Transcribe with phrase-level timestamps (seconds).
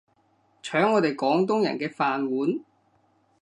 [0.63, 2.63] 搶我哋廣東人嘅飯碗